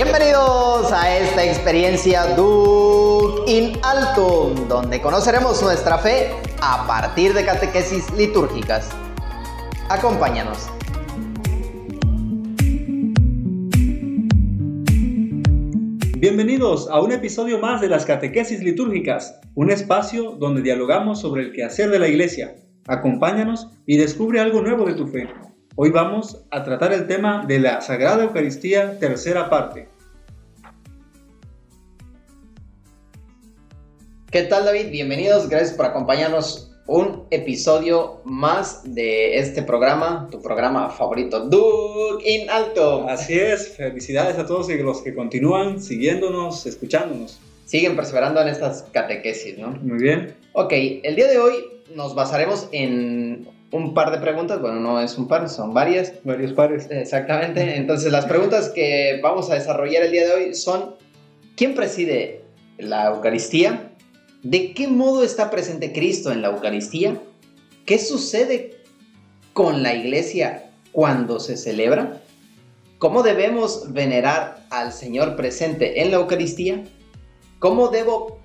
[0.00, 6.30] Bienvenidos a esta experiencia Duke in Alto, donde conoceremos nuestra fe
[6.62, 8.90] a partir de catequesis litúrgicas.
[9.88, 10.70] Acompáñanos.
[16.20, 21.52] Bienvenidos a un episodio más de las catequesis litúrgicas, un espacio donde dialogamos sobre el
[21.52, 22.54] quehacer de la iglesia.
[22.86, 25.26] Acompáñanos y descubre algo nuevo de tu fe.
[25.80, 29.86] Hoy vamos a tratar el tema de la Sagrada Eucaristía, tercera parte.
[34.28, 34.90] ¿Qué tal David?
[34.90, 42.50] Bienvenidos, gracias por acompañarnos un episodio más de este programa, tu programa favorito, Duke in
[42.50, 43.08] Alto.
[43.08, 47.38] Así es, felicidades a todos los que continúan siguiéndonos, escuchándonos.
[47.66, 49.68] Siguen perseverando en estas catequesis, ¿no?
[49.68, 50.34] Muy bien.
[50.54, 51.54] Ok, el día de hoy
[51.94, 56.12] nos basaremos en un par de preguntas, bueno, no es un par, son varias.
[56.24, 56.86] Varios pares.
[56.90, 60.94] Exactamente, entonces las preguntas que vamos a desarrollar el día de hoy son,
[61.56, 62.42] ¿quién preside
[62.78, 63.92] la Eucaristía?
[64.42, 67.20] ¿De qué modo está presente Cristo en la Eucaristía?
[67.84, 68.76] ¿Qué sucede
[69.52, 72.22] con la iglesia cuando se celebra?
[72.98, 76.84] ¿Cómo debemos venerar al Señor presente en la Eucaristía?
[77.58, 78.40] ¿Cómo, debo,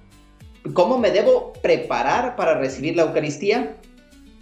[0.73, 3.77] ¿Cómo me debo preparar para recibir la Eucaristía?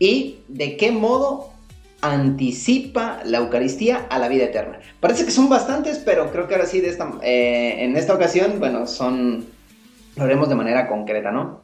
[0.02, 1.52] ¿Y de qué modo
[2.02, 4.80] anticipa la Eucaristía a la vida eterna?
[5.00, 8.58] Parece que son bastantes, pero creo que ahora sí, de esta, eh, en esta ocasión,
[8.58, 9.46] bueno, son
[10.16, 11.62] lo haremos de manera concreta, ¿no?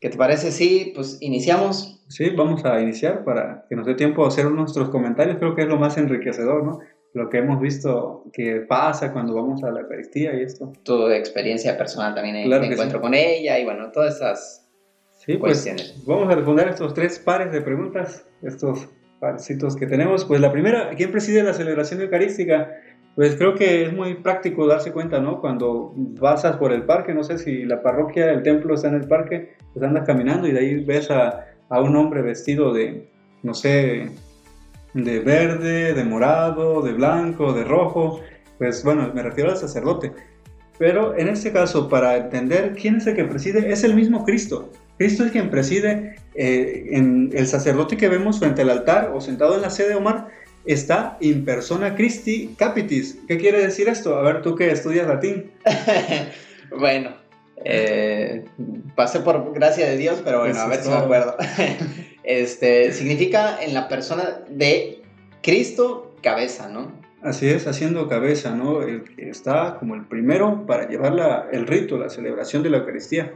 [0.00, 2.04] ¿Qué te parece si pues iniciamos?
[2.08, 5.38] Sí, vamos a iniciar para que nos dé tiempo a hacer nuestros comentarios.
[5.38, 6.78] Creo que es lo más enriquecedor, ¿no?
[7.14, 10.72] Lo que hemos visto que pasa cuando vamos a la Eucaristía y esto.
[10.84, 14.63] Tu experiencia personal también, el encuentro con ella y bueno, todas esas
[15.26, 18.88] sí, pues, vamos a responder estos tres pares de preguntas, estos
[19.20, 20.24] parecitos que tenemos.
[20.24, 22.70] Pues la primera, ¿quién preside la celebración eucarística?
[23.14, 25.40] Pues creo que es muy práctico darse cuenta, ¿no?
[25.40, 29.06] Cuando pasas por el parque, no sé si la parroquia, el templo está en el
[29.06, 33.08] parque, pues andas caminando y de ahí ves a, a un hombre vestido de,
[33.42, 34.10] no sé,
[34.94, 38.20] de verde, de morado, de blanco, de rojo.
[38.58, 40.12] Pues bueno, me refiero al sacerdote.
[40.78, 44.70] Pero en este caso, para entender quién es el que preside, es el mismo Cristo.
[44.98, 49.56] Cristo es quien preside eh, en el sacerdote que vemos frente al altar o sentado
[49.56, 50.28] en la sede de Omar
[50.64, 53.18] está in persona Christi capitis.
[53.28, 54.16] ¿Qué quiere decir esto?
[54.16, 55.52] A ver, tú que estudias latín.
[56.78, 57.10] bueno,
[57.64, 58.44] eh,
[58.94, 61.36] pasé por gracia de Dios, pero bueno, a ver si me acuerdo.
[62.24, 65.02] este, significa en la persona de
[65.42, 66.92] Cristo cabeza, ¿no?
[67.22, 68.82] Así es, haciendo cabeza, ¿no?
[68.82, 73.32] El que está como el primero para llevar el rito, la celebración de la Eucaristía.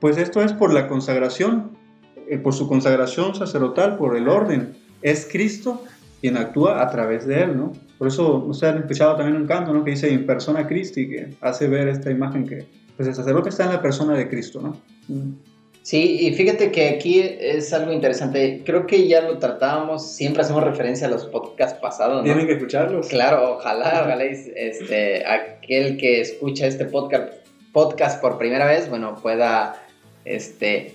[0.00, 1.76] Pues esto es por la consagración,
[2.28, 4.76] eh, por su consagración sacerdotal, por el orden.
[5.02, 5.82] Es Cristo
[6.20, 7.72] quien actúa a través de él, ¿no?
[7.96, 9.84] Por eso ustedes han escuchado también un canto, ¿no?
[9.84, 12.66] Que dice in persona Christi, que hace ver esta imagen que
[12.96, 14.76] pues el sacerdote está en la persona de Cristo, ¿no?
[15.82, 18.62] Sí, y fíjate que aquí es algo interesante.
[18.66, 22.24] Creo que ya lo tratábamos, siempre hacemos referencia a los podcasts pasados, ¿no?
[22.24, 23.08] Tienen que escucharlos.
[23.08, 27.32] Claro, ojalá, ojalá este, aquel que escucha este podcast,
[27.72, 29.76] podcast por primera vez, bueno, pueda
[30.36, 30.94] este,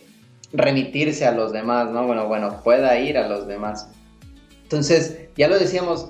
[0.51, 2.05] remitirse a los demás, ¿no?
[2.05, 3.87] Bueno, bueno, pueda ir a los demás.
[4.63, 6.09] Entonces, ya lo decíamos,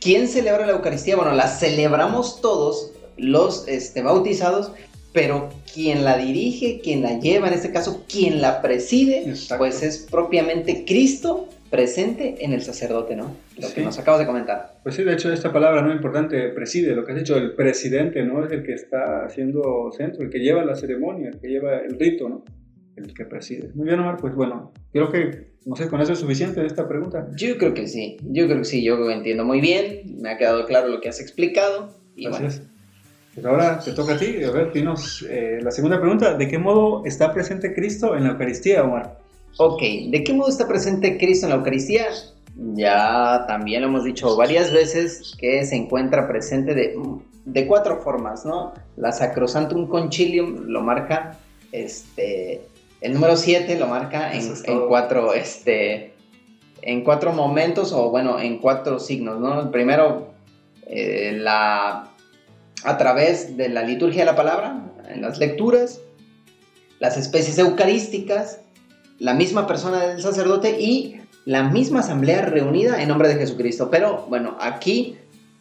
[0.00, 1.16] ¿quién celebra la Eucaristía?
[1.16, 4.72] Bueno, la celebramos todos los este, bautizados,
[5.12, 9.98] pero quien la dirige, quien la lleva, en este caso, quien la preside, pues es
[9.98, 13.34] propiamente Cristo presente en el sacerdote, ¿no?
[13.58, 14.74] Lo que nos acabas de comentar.
[14.82, 18.22] Pues sí, de hecho, esta palabra no importante, preside, lo que has dicho, el presidente,
[18.22, 18.44] ¿no?
[18.44, 21.98] Es el que está haciendo centro, el que lleva la ceremonia, el que lleva el
[21.98, 22.44] rito, ¿no?
[22.94, 23.70] El que preside.
[23.74, 27.26] Muy bien, Omar, pues bueno, creo que no sé, ¿con eso es suficiente esta pregunta?
[27.36, 30.66] Yo creo que sí, yo creo que sí, yo entiendo muy bien, me ha quedado
[30.66, 31.94] claro lo que has explicado.
[32.14, 32.62] Y Gracias.
[33.34, 36.58] Pues ahora te toca a ti, a ver, dinos eh, la segunda pregunta, ¿de qué
[36.58, 39.21] modo está presente Cristo en la Eucaristía, Omar?
[39.58, 42.06] Ok, ¿de qué modo está presente Cristo en la Eucaristía?
[42.74, 46.98] Ya también lo hemos dicho varias veces que se encuentra presente de,
[47.44, 48.72] de cuatro formas, ¿no?
[48.96, 51.38] La Sacrosantum Concilium lo marca
[51.72, 52.66] este,
[53.00, 54.54] el número 7 lo marca en,
[54.86, 56.14] cuatro, este,
[56.82, 59.60] en cuatro momentos o bueno, en cuatro signos, ¿no?
[59.60, 60.28] El primero,
[60.86, 62.10] eh, la,
[62.84, 66.00] a través de la liturgia de la palabra, en las lecturas,
[67.00, 68.60] las especies eucarísticas,
[69.18, 73.90] la misma persona del sacerdote y la misma asamblea reunida en nombre de Jesucristo.
[73.90, 75.16] Pero bueno, aquí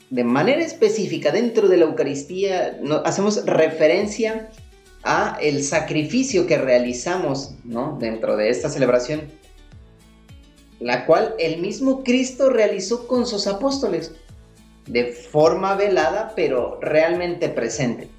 [0.10, 4.50] de manera específica dentro de la Eucaristía hacemos referencia
[5.04, 7.98] a el sacrificio que realizamos ¿no?
[8.00, 9.22] dentro de esta celebración,
[10.80, 14.14] la cual el mismo Cristo realizó con sus apóstoles.
[14.88, 18.10] de forma velada, pero realmente presente.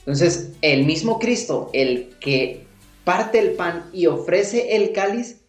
[0.00, 2.66] Entonces, el mismo Cristo, el que
[3.04, 5.40] parte el pan y ofrece el cáliz,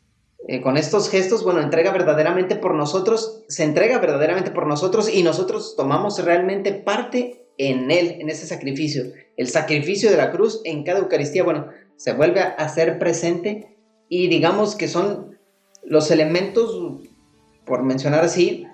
[0.48, 5.22] eh, con estos gestos, bueno, entrega verdaderamente por nosotros, se entrega verdaderamente por nosotros y
[5.22, 9.04] nosotros tomamos realmente parte en él, en ese sacrificio.
[9.38, 13.78] El sacrificio de la cruz en cada Eucaristía, bueno, se vuelve a hacer presente
[14.10, 15.38] y digamos que son
[15.84, 17.00] los elementos,
[17.66, 18.66] por mencionar así,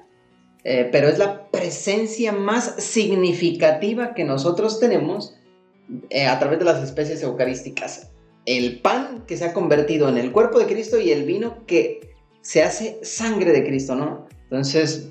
[0.63, 5.35] eh, pero es la presencia más significativa que nosotros tenemos
[6.09, 8.09] eh, a través de las especies eucarísticas.
[8.47, 12.15] El pan que se ha convertido en el cuerpo de Cristo y el vino que
[12.41, 14.25] se hace sangre de Cristo, ¿no?
[14.43, 15.09] Entonces,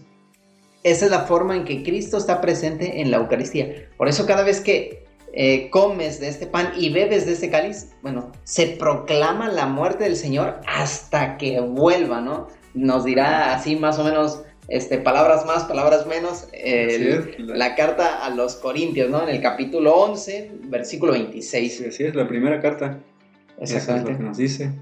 [0.82, 3.90] esa es la forma en que Cristo está presente en la Eucaristía.
[3.98, 5.04] Por eso cada vez que
[5.34, 10.04] eh, comes de este pan y bebes de este cáliz, bueno, se proclama la muerte
[10.04, 12.48] del Señor hasta que vuelva, ¿no?
[12.72, 16.48] Nos dirá así más o menos este, palabras más, palabras menos,
[17.36, 19.22] la carta a los Corintios, ¿no?
[19.22, 21.76] En el capítulo 11, versículo 26.
[21.76, 22.98] Sí, así es, la primera carta.
[23.60, 24.12] Exactamente.
[24.12, 24.72] Es lo que nos dice.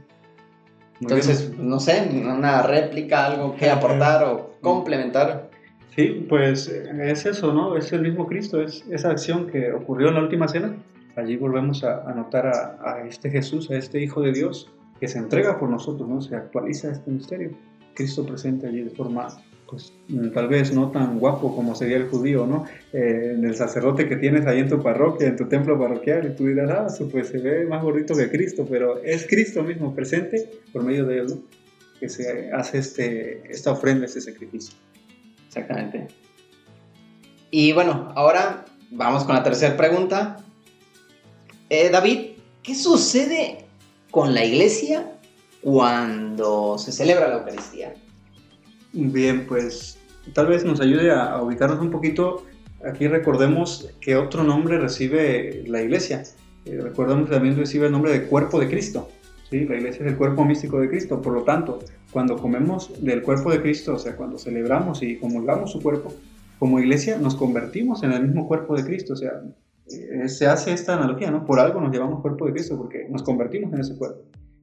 [1.00, 5.50] Entonces, no sé, una réplica, algo que aportar o complementar.
[5.94, 7.76] Sí, pues es eso, ¿no?
[7.76, 10.74] Es el mismo Cristo, es esa acción que ocurrió en la última cena.
[11.16, 15.18] Allí volvemos a, notar a, a, este Jesús, a este Hijo de Dios, que se
[15.18, 16.20] entrega por nosotros, ¿no?
[16.20, 17.50] Se actualiza este misterio.
[17.94, 19.28] Cristo presente allí de forma
[19.68, 22.66] pues mm, tal vez no tan guapo como sería el judío, ¿no?
[22.92, 26.46] Eh, el sacerdote que tienes ahí en tu parroquia, en tu templo parroquial, y tú
[26.46, 30.82] dirás, ah, pues se ve más gordito que Cristo, pero es Cristo mismo presente por
[30.82, 31.42] medio de él,
[31.98, 34.74] que se hace este, esta ofrenda, este sacrificio.
[35.46, 36.08] Exactamente.
[37.50, 40.38] Y bueno, ahora vamos con la tercera pregunta.
[41.70, 42.32] Eh, David,
[42.62, 43.64] ¿qué sucede
[44.10, 45.12] con la iglesia
[45.62, 47.94] cuando se celebra la Eucaristía?
[48.96, 49.98] Bien, pues
[50.34, 52.44] tal vez nos ayude a, ubicarnos un poquito.
[52.88, 56.22] Aquí recordemos que otro nombre recibe la iglesia.
[56.64, 59.08] Eh, recordemos que también recibe el nombre de cuerpo de Cristo.
[59.50, 59.64] ¿sí?
[59.64, 61.20] La iglesia es el cuerpo místico de Cristo.
[61.20, 61.80] Por lo tanto,
[62.12, 66.14] cuando comemos del cuerpo de Cristo, o sea, cuando celebramos y comulgamos su cuerpo,
[66.60, 69.14] como iglesia nos convertimos en el mismo cuerpo de Cristo.
[69.14, 69.42] O sea,
[69.88, 71.44] eh, se hace esta analogía, ¿no?
[71.44, 74.20] Por algo nos llevamos cuerpo de Cristo, porque nos convertimos en ese cuerpo.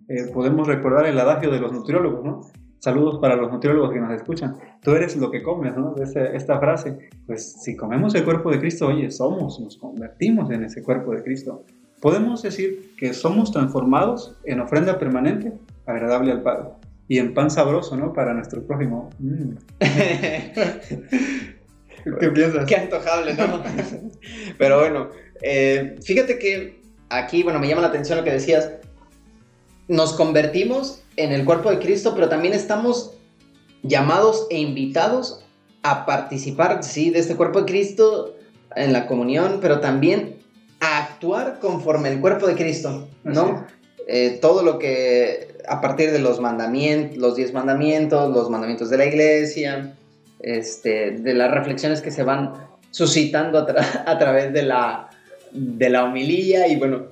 [0.08, 2.42] Eh, podemos recordar el adagio de los nutriólogos, ¿no?
[2.82, 4.58] Saludos para los nutriólogos que nos escuchan.
[4.82, 5.94] Tú eres lo que comes, ¿no?
[6.00, 7.10] esta frase.
[7.28, 11.22] Pues si comemos el cuerpo de Cristo, oye, somos, nos convertimos en ese cuerpo de
[11.22, 11.64] Cristo.
[12.02, 15.54] Podemos decir que somos transformados en ofrenda permanente,
[15.86, 16.70] agradable al Padre.
[17.08, 18.14] Y en pan sabroso, ¿no?
[18.14, 19.12] Para nuestro prójimo.
[19.20, 19.52] Mm.
[22.20, 22.66] ¿Qué piensas?
[22.66, 23.62] Qué antojable, ¿no?
[24.58, 25.10] Pero bueno,
[25.44, 26.82] eh, fíjate que
[27.12, 28.72] aquí, bueno, me llama la atención lo que decías.
[29.88, 33.12] Nos convertimos en el cuerpo de Cristo, pero también estamos
[33.84, 35.44] llamados e invitados
[35.84, 38.36] a participar, sí, de este cuerpo de Cristo
[38.76, 40.38] en la comunión, pero también
[40.80, 43.66] a actuar conforme el cuerpo de Cristo, ¿no?
[44.08, 48.98] Eh, todo lo que a partir de los mandamientos, los diez mandamientos, los mandamientos de
[48.98, 49.96] la iglesia,
[50.40, 52.54] este, de las reflexiones que se van
[52.90, 53.66] suscitando a,
[54.12, 55.10] a través de la,
[55.52, 57.06] de la homilía y bueno,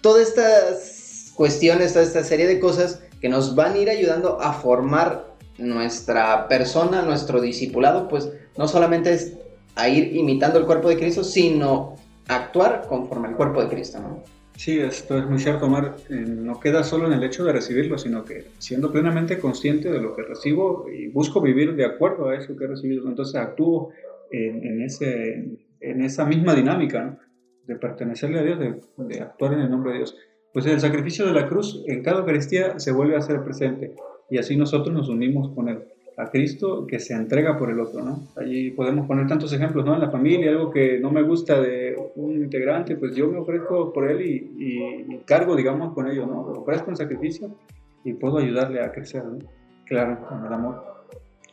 [0.00, 0.99] todas estas
[1.40, 6.46] cuestiones, toda esta serie de cosas que nos van a ir ayudando a formar nuestra
[6.48, 9.38] persona, nuestro discipulado, pues no solamente es
[9.74, 11.96] a ir imitando el cuerpo de Cristo, sino
[12.28, 14.22] actuar conforme al cuerpo de Cristo, ¿no?
[14.54, 15.96] Sí, esto es muy cierto, Omar.
[16.10, 19.98] Eh, no queda solo en el hecho de recibirlo, sino que siendo plenamente consciente de
[19.98, 23.92] lo que recibo y busco vivir de acuerdo a eso que he recibido, entonces actúo
[24.30, 27.18] en, ese, en esa misma dinámica,
[27.66, 30.16] de pertenecerle a Dios, de, de actuar en el nombre de Dios
[30.52, 33.94] pues el sacrificio de la cruz en cada Eucaristía se vuelve a ser presente
[34.28, 35.84] y así nosotros nos unimos con él,
[36.16, 38.28] a Cristo que se entrega por el otro, ¿no?
[38.36, 39.94] Allí podemos poner tantos ejemplos, ¿no?
[39.94, 43.92] En la familia, algo que no me gusta de un integrante, pues yo me ofrezco
[43.92, 46.40] por él y, cargo, digamos, con ello, ¿no?
[46.40, 47.56] ofrezco un sacrificio
[48.04, 49.38] y puedo ayudarle a crecer, ¿no?
[49.86, 50.84] Claro, con el amor.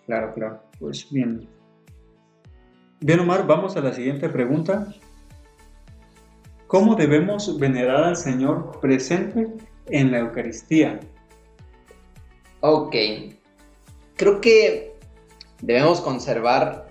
[0.05, 0.61] Claro, claro.
[0.79, 1.47] Pues bien.
[2.99, 4.87] Bien, Omar, vamos a la siguiente pregunta.
[6.67, 9.47] ¿Cómo debemos venerar al Señor presente
[9.87, 10.99] en la Eucaristía?
[12.59, 12.93] Ok.
[14.17, 14.93] Creo que
[15.61, 16.87] debemos conservar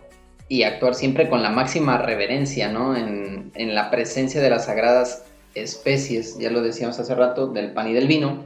[0.49, 2.97] y actuar siempre con la máxima reverencia, ¿no?
[2.97, 7.93] En, la presencia de las sagradas especies, ya lo decíamos hace rato, del pan y
[7.93, 8.45] del vino.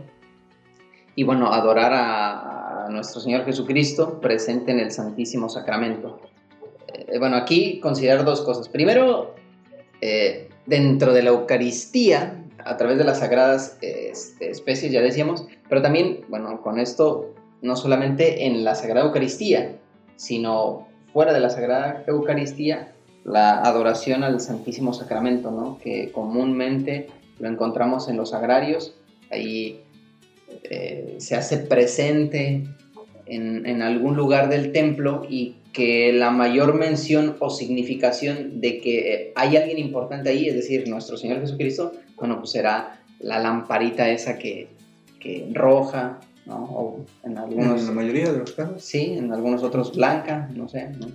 [1.14, 6.20] Y bueno, adorar a, nuestro Señor Jesucristo presente en el Santísimo Sacramento.
[6.88, 8.68] Eh, bueno, aquí considerar dos cosas.
[8.68, 9.36] Primero,
[10.00, 15.82] eh, dentro de la Eucaristía, a través de las sagradas este, especies, ya decíamos, pero
[15.82, 19.76] también, bueno, con esto, no solamente en la Sagrada Eucaristía,
[20.16, 22.92] sino fuera de la Sagrada Eucaristía,
[23.24, 25.78] la adoración al Santísimo Sacramento, ¿no?
[25.78, 28.94] que comúnmente lo encontramos en los agrarios,
[29.30, 29.82] ahí
[30.64, 32.64] eh, se hace presente
[33.26, 39.32] en, en, algún lugar del templo y que la mayor mención o significación de que
[39.36, 44.38] hay alguien importante ahí, es decir, nuestro Señor Jesucristo, bueno, pues será la lamparita esa
[44.38, 44.68] que,
[45.20, 46.64] que roja, ¿no?
[46.64, 47.80] O en algunos...
[47.80, 48.82] En la mayoría de los casos.
[48.82, 51.08] Sí, en algunos otros blanca, no sé, ¿no?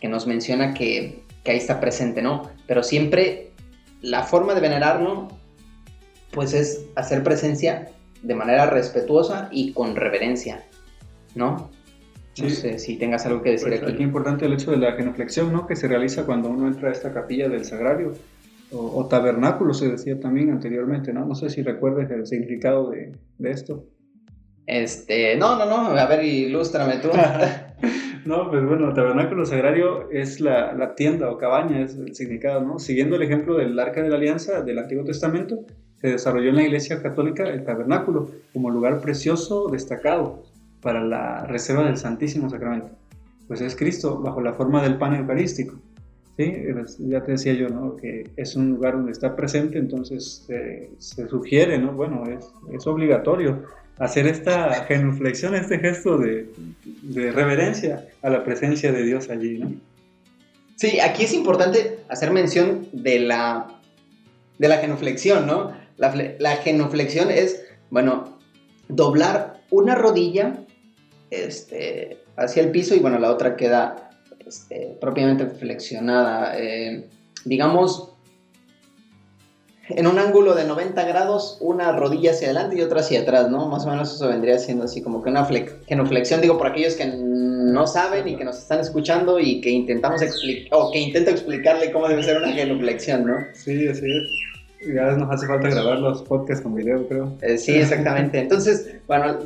[0.00, 2.50] que nos menciona que, que, ahí está presente, ¿no?
[2.66, 3.52] Pero siempre
[4.00, 5.28] la forma de venerarlo,
[6.32, 10.64] pues es hacer presencia de manera respetuosa y con reverencia,
[11.36, 11.70] ¿no?
[12.40, 13.92] No sé si tengas algo que decir pues aquí.
[13.92, 15.66] Aquí importante el hecho de la genuflexión, ¿no?
[15.66, 18.14] Que se realiza cuando uno entra a esta capilla del sagrario,
[18.74, 21.26] o, tabernáculo se decía también anteriormente, ¿no?
[21.26, 23.84] No sé si recuerdes el significado de, de esto.
[24.66, 27.08] Este, no, no, no, a ver, ilústrame tú.
[28.24, 32.78] no, pues bueno, tabernáculo sagrario es la, la, tienda o cabaña, es el significado, ¿no?
[32.78, 35.66] Siguiendo el ejemplo del arca de la alianza del Antiguo Testamento,
[36.00, 40.44] se desarrolló en la iglesia católica el tabernáculo como lugar precioso, destacado
[40.82, 42.90] para la reserva del Santísimo Sacramento.
[43.48, 45.76] Pues es Cristo bajo la forma del pan eucarístico.
[46.36, 46.52] ¿sí?
[46.98, 47.96] Ya te decía yo, ¿no?
[47.96, 51.92] Que es un lugar donde está presente, entonces eh, se sugiere, ¿no?
[51.92, 53.64] Bueno, es, es, obligatorio
[53.98, 56.50] hacer esta genuflexión, este gesto de,
[57.02, 59.72] de, reverencia a la presencia de Dios allí, ¿no?
[60.76, 63.78] Sí, aquí es importante hacer mención de la,
[64.58, 65.72] de la genuflexión, ¿no?
[65.98, 68.38] La, la genuflexión es, bueno,
[68.88, 70.64] doblar una rodilla
[71.32, 74.10] este, hacia el piso y bueno, la otra queda
[74.46, 76.58] este, propiamente flexionada.
[76.58, 77.08] Eh,
[77.44, 78.10] digamos,
[79.88, 83.68] en un ángulo de 90 grados, una rodilla hacia adelante y otra hacia atrás, ¿no?
[83.68, 85.46] Más o menos eso vendría siendo así como que una
[85.86, 90.22] genuflexión, digo, por aquellos que no saben y que nos están escuchando y que intentamos
[90.22, 93.38] explicar, o que intento explicarle cómo debe ser una genuflexión, ¿no?
[93.54, 94.94] Sí, así es.
[94.94, 97.32] Ya nos hace falta grabar los podcasts con video, creo.
[97.40, 98.40] Eh, sí, exactamente.
[98.40, 99.38] Entonces, bueno,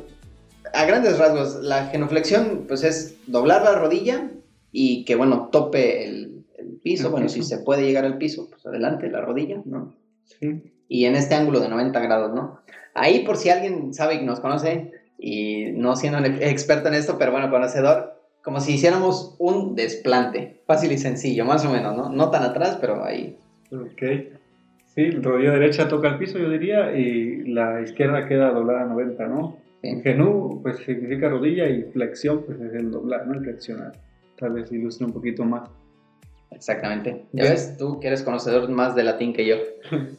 [0.73, 4.31] a grandes rasgos, la genuflexión, pues es doblar la rodilla
[4.73, 6.45] y que, bueno, tope el,
[6.83, 7.11] piso.
[7.11, 9.95] bueno, si se puede llegar al piso, pues adelante, la rodilla, ¿no?
[10.25, 10.63] Sí.
[10.89, 12.61] Y en este ángulo de 90 grados, ¿no?
[12.95, 17.17] Ahí, por si alguien sabe y nos conoce, y no siendo un experto en esto,
[17.19, 22.11] pero bueno, conocedor, como si hiciéramos un desplante, fácil y sencillo, más o menos, ¿no?
[22.11, 23.37] No tan atrás, pero ahí.
[23.73, 24.03] Ok.
[24.95, 29.27] Sí, rodilla derecha toca el piso, yo diría, y la izquierda queda doblada a 90,
[29.27, 29.57] ¿no?
[29.95, 30.03] Sí.
[30.03, 33.35] Genú, pues significa rodilla y flexión, pues es el doblar, ¿no?
[33.35, 33.93] El flexionar.
[34.39, 35.69] Tal vez ilustre un poquito más.
[36.51, 37.27] Exactamente.
[37.33, 39.57] Ya ves, tú que eres conocedor más de latín que yo.
[39.91, 40.11] Creo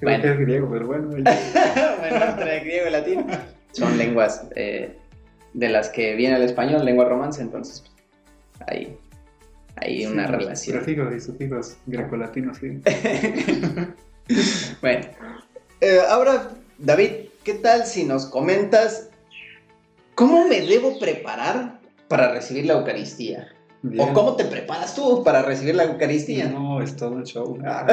[0.00, 0.22] bueno.
[0.22, 1.08] que es griego, pero bueno.
[1.08, 3.26] bueno, entre griego y latín
[3.72, 4.96] son lenguas eh,
[5.52, 7.84] de las que viene el español, lengua romance, entonces
[8.66, 8.96] hay,
[9.76, 10.78] hay una relación.
[10.78, 12.80] Prefijos y sufijos grecolatinos, sí.
[14.80, 15.06] bueno,
[15.80, 19.10] eh, ahora, David, ¿qué tal si nos comentas
[20.14, 23.48] cómo me debo preparar para recibir la Eucaristía?
[23.98, 26.48] ¿O cómo te preparas tú para recibir la Eucaristía?
[26.48, 27.58] No, es todo un show.
[27.66, 27.86] Ah.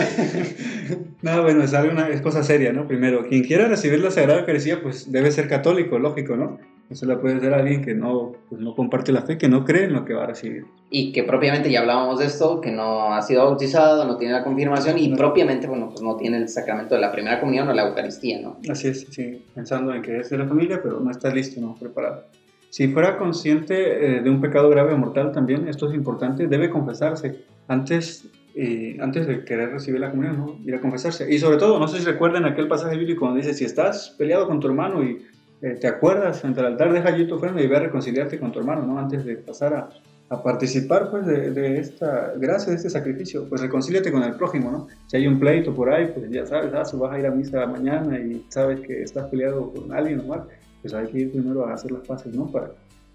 [1.22, 2.88] no, bueno, es, una, es cosa seria, ¿no?
[2.88, 6.60] Primero, quien quiera recibir la Sagrada Eucaristía, pues debe ser católico, lógico, ¿no?
[6.92, 9.86] Eso la puede ser alguien que no, pues, no comparte la fe, que no cree
[9.86, 10.66] en lo que va a recibir.
[10.90, 14.44] Y que propiamente, ya hablábamos de esto, que no ha sido bautizado, no tiene la
[14.44, 17.88] confirmación y propiamente, bueno, pues no tiene el sacramento de la primera comunión o la
[17.88, 18.58] Eucaristía, ¿no?
[18.70, 21.76] Así es, sí, pensando en que es de la familia, pero no está listo, no
[21.80, 22.26] preparado.
[22.70, 26.70] Si fuera consciente eh, de un pecado grave o mortal también, esto es importante, debe
[26.70, 30.58] confesarse antes, eh, antes de querer recibir la comunión, ¿no?
[30.66, 31.34] ir a confesarse.
[31.34, 34.48] Y sobre todo, no sé si recuerdan aquel pasaje bíblico donde dice, si estás peleado
[34.48, 35.22] con tu hermano y
[35.62, 38.52] eh, te acuerdas frente al altar, deja allí tu ofrenda y ve a reconciliarte con
[38.52, 39.00] tu hermano, ¿no?
[39.00, 39.90] antes de pasar a,
[40.30, 44.72] a participar pues, de, de, esta gracia, de este sacrificio, pues reconcíliate con el prójimo,
[44.72, 44.88] ¿no?
[45.08, 47.66] Si hay un pleito por ahí, pues ya sabes, ah, vas a ir a misa
[47.66, 50.48] mañana y sabes que estás peleado con alguien o mal
[50.82, 52.48] pues hay que ir primero a hacer las paces, ¿no?
[52.48, 52.72] Para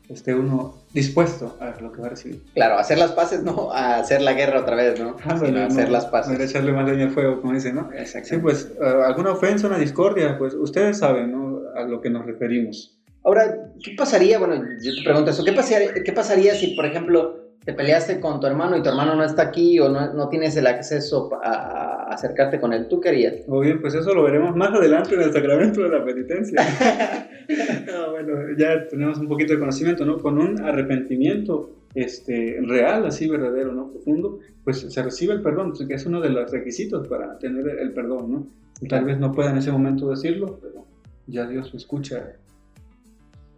[0.07, 2.43] que esté uno dispuesto a lo que va a recibir.
[2.55, 5.17] Claro, hacer las paces, no a hacer la guerra otra vez, ¿no?
[5.25, 6.39] Ah, Sino hacer las paces.
[6.39, 7.91] No echarle más leña al fuego, como dicen, ¿no?
[8.05, 11.56] Sí, pues alguna ofensa, una discordia, pues ustedes saben, ¿no?
[11.77, 12.99] A lo que nos referimos.
[13.25, 14.39] Ahora, ¿qué pasaría?
[14.39, 18.39] Bueno, yo te pregunto eso, ¿qué pasaría, qué pasaría si, por ejemplo, te peleaste con
[18.39, 22.07] tu hermano y tu hermano no está aquí o no, no tienes el acceso a,
[22.09, 23.47] acercarte con él, ¿tú querías?
[23.49, 26.63] Muy bien, pues eso lo veremos más adelante en el sacramento de la penitencia.
[27.87, 30.19] no, bueno, ya tenemos un poquito de conocimiento, ¿no?
[30.19, 33.91] Con un arrepentimiento este, real, así verdadero, ¿no?
[33.91, 37.93] Profundo, pues se recibe el perdón, que es uno de los requisitos para tener el
[37.93, 38.47] perdón, ¿no?
[38.89, 40.85] Tal vez no pueda en ese momento decirlo, pero
[41.27, 42.37] ya Dios escucha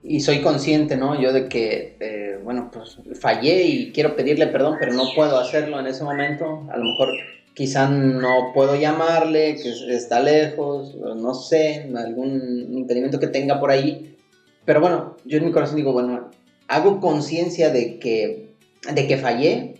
[0.02, 1.20] y soy consciente, ¿no?
[1.20, 5.78] Yo de que, eh, bueno, pues fallé y quiero pedirle perdón, pero no puedo hacerlo
[5.80, 6.66] en ese momento.
[6.70, 7.08] A lo mejor
[7.54, 14.16] quizá no puedo llamarle, que está lejos, no sé, algún impedimento que tenga por ahí.
[14.64, 16.30] Pero bueno, yo en mi corazón digo, bueno,
[16.68, 18.50] hago conciencia de que,
[18.94, 19.74] de que fallé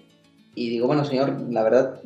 [0.55, 2.01] y digo, bueno, Señor, la verdad,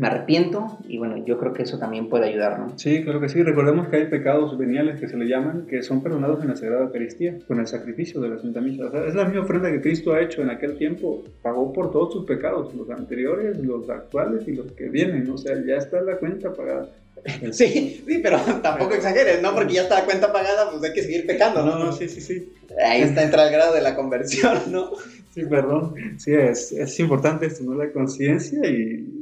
[0.00, 2.78] me arrepiento y bueno, yo creo que eso también puede ayudar, ¿no?
[2.78, 3.42] Sí, claro que sí.
[3.42, 6.84] Recordemos que hay pecados veniales que se le llaman, que son perdonados en la Sagrada
[6.84, 8.86] Eucaristía, con el sacrificio de la Santa Misa.
[8.86, 11.22] O sea, es la misma ofrenda que Cristo ha hecho en aquel tiempo.
[11.42, 15.28] Pagó por todos sus pecados, los anteriores, los actuales y los que vienen.
[15.28, 16.88] O sea, ya está la cuenta pagada.
[17.52, 19.54] Sí, sí, pero tampoco exageres, ¿no?
[19.54, 21.78] Porque ya está la cuenta pagada, pues hay que seguir pecando, ¿no?
[21.78, 22.50] No, no, sí, sí, sí.
[22.82, 24.92] Ahí está entra el grado de la conversión, ¿no?
[25.34, 25.94] Sí, perdón.
[26.16, 27.74] Sí, es, es importante esto, ¿no?
[27.74, 29.19] La conciencia y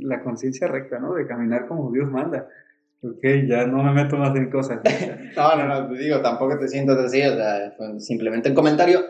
[0.00, 1.14] la conciencia recta, ¿no?
[1.14, 2.48] De caminar como Dios manda.
[3.02, 4.80] Ok, ya no me meto más en cosas.
[5.36, 9.00] no, no, no, digo, tampoco te siento así, o sea, simplemente un comentario.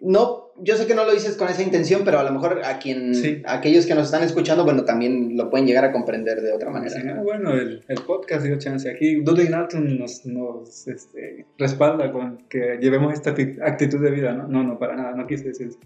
[0.00, 2.78] No, yo sé que no lo dices con esa intención, pero a lo mejor a
[2.78, 3.12] quien,
[3.46, 6.94] aquellos que nos están escuchando, bueno, también lo pueden llegar a comprender de otra manera.
[7.14, 8.90] Ah, bueno, el, el, podcast dio chance.
[8.90, 14.48] Aquí Dudley Nathan nos, nos este, respalda con que llevemos esta actitud de vida, ¿no?
[14.48, 15.78] No, no, para nada, no quise decir eso.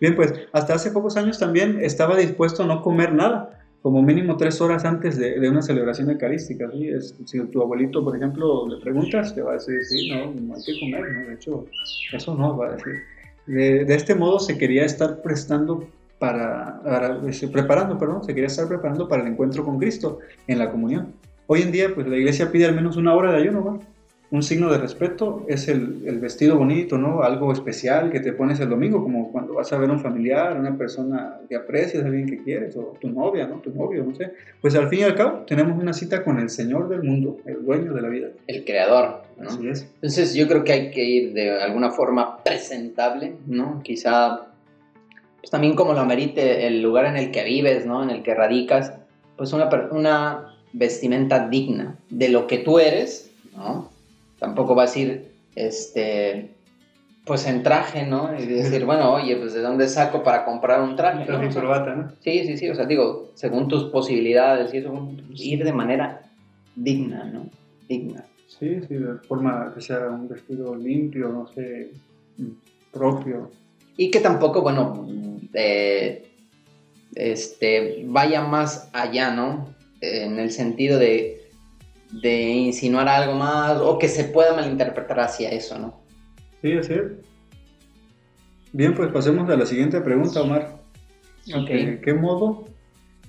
[0.00, 4.36] Bien, pues hasta hace pocos años también estaba dispuesto a no comer nada como mínimo
[4.36, 6.68] tres horas antes de, de una celebración eucarística.
[6.72, 6.88] ¿sí?
[6.88, 10.56] Es, si tu abuelito, por ejemplo, le preguntas, te va a decir, sí, no, no
[10.56, 11.28] hay que comer, ¿no?
[11.28, 11.66] de hecho,
[12.12, 12.94] eso no, va a decir.
[13.46, 15.88] De, de este modo se quería estar prestando
[16.18, 17.20] para, para,
[17.52, 21.12] preparando, perdón, se quería estar preparando para el encuentro con Cristo en la comunión.
[21.46, 23.78] Hoy en día, pues la iglesia pide al menos una hora de ayuno, ¿va?
[24.30, 27.22] Un signo de respeto es el, el, vestido bonito, ¿no?
[27.22, 30.58] Algo especial que te pones el domingo, como cuando vas a ver a un familiar,
[30.58, 33.56] una persona que aprecias, alguien que quieres, o tu novia, ¿no?
[33.60, 34.32] Tu novio, no sé.
[34.60, 37.64] Pues al fin y al cabo tenemos una cita con el Señor del mundo, el
[37.64, 38.28] dueño de la vida.
[38.48, 39.48] El creador, ¿no?
[39.48, 39.82] Así es.
[39.94, 43.80] Entonces yo creo que hay que ir de alguna forma presentable, ¿no?
[43.84, 44.48] Quizá,
[45.38, 48.02] pues también como lo amerite el lugar en el que vives, ¿no?
[48.02, 48.92] En el que radicas,
[49.36, 53.94] pues una, una vestimenta digna de lo que tú eres, ¿no?
[54.38, 56.50] Tampoco vas a ir, este,
[57.24, 58.38] pues en traje, ¿no?
[58.38, 61.26] Y decir, bueno, oye, pues de dónde saco para comprar un traje.
[61.52, 62.12] Corbata, ¿no?
[62.20, 66.22] Sí, sí, sí, o sea, digo, según tus posibilidades y eso, ir de manera
[66.76, 67.50] digna, ¿no?
[67.88, 68.24] Digna.
[68.46, 71.90] Sí, sí, de forma que sea un vestido limpio, no sé,
[72.92, 73.50] propio.
[73.96, 75.06] Y que tampoco, bueno,
[75.52, 76.26] eh,
[77.14, 79.74] este, vaya más allá, ¿no?
[80.00, 81.35] En el sentido de
[82.22, 86.00] de insinuar algo más o que se pueda malinterpretar hacia eso, ¿no?
[86.62, 87.02] Sí, así es.
[88.72, 90.80] Bien, pues pasemos a la siguiente pregunta, Omar.
[91.46, 92.64] ¿De qué modo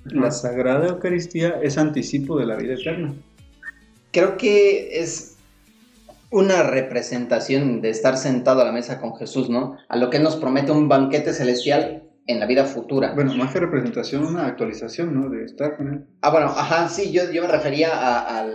[0.04, 3.14] la Sagrada Eucaristía es anticipo de la vida eterna?
[4.10, 5.36] Creo que es
[6.30, 9.76] una representación de estar sentado a la mesa con Jesús, ¿no?
[9.88, 13.14] A lo que Él nos promete un banquete celestial en la vida futura.
[13.14, 15.30] Bueno, más que representación, una actualización, ¿no?
[15.30, 16.04] De estar con él.
[16.20, 18.46] Ah, bueno, ajá, sí, yo, yo me refería a,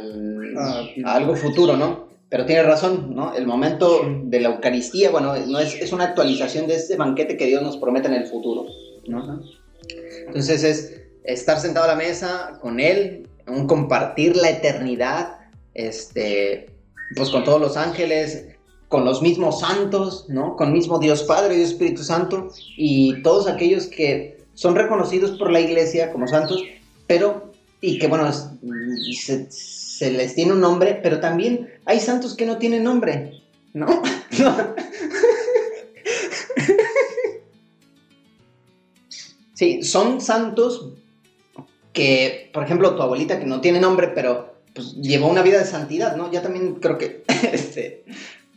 [1.06, 2.08] algo futuro, ¿no?
[2.30, 3.34] Pero tiene razón, ¿no?
[3.34, 7.48] El momento de la Eucaristía, bueno, no es, es, una actualización de este banquete que
[7.48, 8.66] Dios nos promete en el futuro,
[9.08, 9.42] ¿no?
[10.28, 15.40] Entonces es estar sentado a la mesa con Él, un compartir la eternidad,
[15.74, 16.68] este,
[17.16, 18.53] pues con todos los ángeles,
[18.94, 20.56] con los mismos santos, ¿no?
[20.56, 25.62] Con mismo Dios Padre Dios Espíritu Santo y todos aquellos que son reconocidos por la
[25.62, 26.64] iglesia como santos,
[27.08, 32.60] pero, y que bueno, se, les tiene un nombre, pero también hay santos que no
[32.60, 33.42] tienen nombre,
[33.74, 33.88] ¿no?
[39.56, 40.90] sí, son santos
[41.94, 45.66] que, por ejemplo, tu abuelita que no tiene nombre, pero pues llevó una vida de
[45.66, 46.32] santidad, ¿no?
[46.32, 48.04] Ya también creo que este,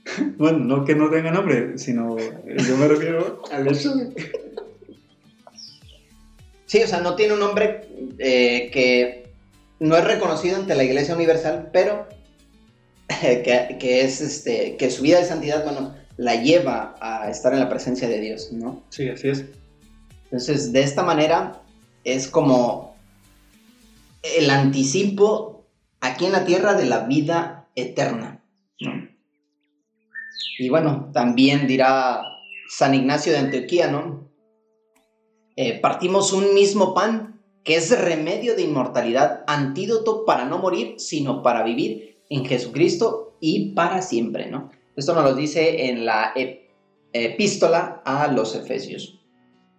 [0.38, 3.94] bueno, no que no tenga nombre, sino yo me refiero al hecho
[6.66, 7.88] Sí, o sea, no tiene un nombre
[8.18, 9.30] eh, que
[9.78, 12.08] no es reconocido ante la Iglesia Universal, pero
[13.20, 17.68] que, es este, que su vida de santidad, bueno, la lleva a estar en la
[17.68, 18.82] presencia de Dios, ¿no?
[18.88, 19.44] Sí, así es.
[20.24, 21.62] Entonces, de esta manera
[22.02, 22.96] es como
[24.22, 25.64] el anticipo
[26.00, 28.42] aquí en la tierra de la vida eterna,
[28.80, 29.15] ¿no?
[30.58, 32.22] Y bueno, también dirá
[32.68, 34.30] San Ignacio de Antioquía, ¿no?
[35.56, 41.42] Eh, partimos un mismo pan, que es remedio de inmortalidad, antídoto para no morir, sino
[41.42, 44.70] para vivir en Jesucristo y para siempre, ¿no?
[44.96, 46.32] Esto nos lo dice en la
[47.12, 49.20] epístola a los Efesios.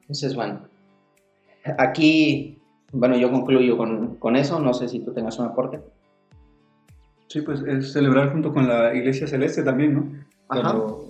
[0.02, 0.68] Entonces, bueno,
[1.78, 2.60] aquí,
[2.92, 5.80] bueno, yo concluyo con, con eso, no sé si tú tengas un aporte.
[7.28, 10.28] Sí, pues es celebrar junto con la Iglesia Celeste también, ¿no?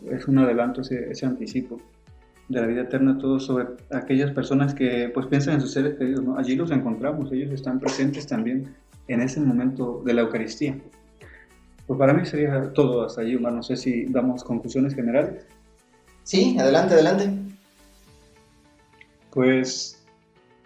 [0.09, 1.79] Es un adelanto, ese, ese anticipo
[2.49, 6.23] de la vida eterna, todo sobre aquellas personas que pues piensan en sus seres queridos,
[6.23, 6.37] ¿no?
[6.37, 8.73] Allí los encontramos, ellos están presentes también
[9.07, 10.77] en ese momento de la Eucaristía.
[11.85, 13.53] Pues para mí sería todo hasta allí, Omar.
[13.53, 15.45] No sé si damos conclusiones generales.
[16.23, 17.31] Sí, adelante, adelante.
[19.31, 19.96] Pues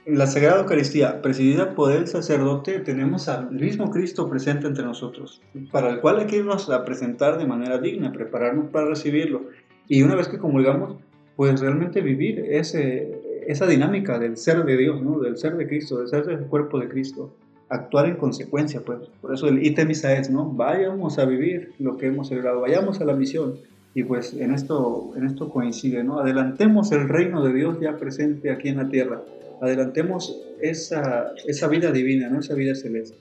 [0.05, 5.89] la Sagrada Eucaristía, presidida por el sacerdote, tenemos al mismo Cristo presente entre nosotros, para
[5.89, 9.43] el cual hay que irnos a presentar de manera digna, prepararnos para recibirlo.
[9.87, 10.95] Y una vez que comulgamos,
[11.35, 15.19] pues realmente vivir ese, esa dinámica del ser de Dios, ¿no?
[15.19, 17.33] del ser de Cristo, del ser del cuerpo de Cristo,
[17.69, 18.99] actuar en consecuencia, pues.
[19.21, 20.45] Por eso el ítem es, ¿no?
[20.51, 23.59] Vayamos a vivir lo que hemos celebrado, vayamos a la misión.
[23.93, 26.19] Y pues en esto, en esto coincide, ¿no?
[26.19, 29.21] Adelantemos el reino de Dios ya presente aquí en la tierra.
[29.61, 32.39] Adelantemos esa, esa vida divina, ¿no?
[32.39, 33.15] Esa vida celeste.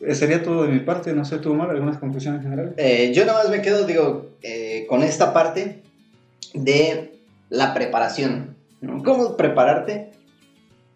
[0.00, 2.72] Eh, sería todo de mi parte, no sé tú, Omar, algunas conclusiones generales.
[2.76, 5.82] Eh, yo nada más me quedo, digo, eh, con esta parte
[6.54, 7.12] de
[7.50, 8.56] la preparación.
[9.04, 10.10] ¿Cómo prepararte?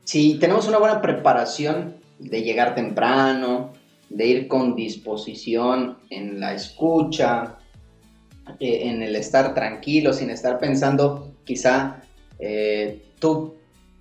[0.04, 3.72] Si tenemos una buena preparación de llegar temprano,
[4.08, 7.58] de ir con disposición en la escucha,
[8.58, 12.02] eh, en el estar tranquilo, sin estar pensando quizá
[12.40, 13.54] eh, tú...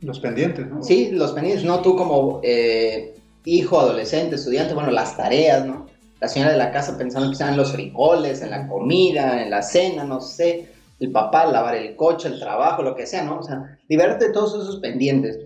[0.03, 0.83] Los pendientes, ¿no?
[0.83, 5.87] Sí, los pendientes, no tú como eh, hijo, adolescente, estudiante, bueno, las tareas, ¿no?
[6.19, 10.03] La señora de la casa pensando en los frijoles, en la comida, en la cena,
[10.03, 13.39] no sé el papá, lavar el coche, el trabajo, lo que sea, ¿no?
[13.39, 15.37] O sea, liberarte de todos esos pendientes.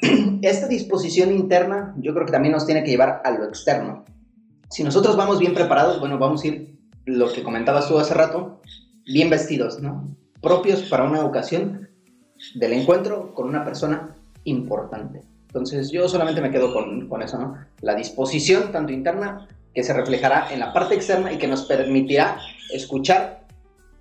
[0.42, 4.04] Esta disposición interna yo creo que también nos tiene que llevar a lo externo.
[4.70, 8.62] Si nosotros vamos bien preparados, bueno, vamos a ir, lo que comentabas tú hace rato,
[9.04, 10.16] bien vestidos, ¿no?
[10.40, 11.90] Propios para una ocasión
[12.54, 15.22] del encuentro con una persona importante.
[15.48, 17.56] Entonces yo solamente me quedo con, con eso, ¿no?
[17.80, 22.38] La disposición tanto interna que se reflejará en la parte externa y que nos permitirá
[22.72, 23.42] escuchar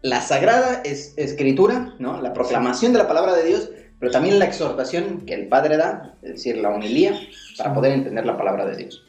[0.02, 2.22] la sagrada escritura, ¿no?
[2.22, 6.16] la proclamación de la palabra de Dios, pero también la exhortación que el Padre da,
[6.24, 7.20] es decir, la homilía,
[7.58, 9.06] para poder entender la palabra de Dios.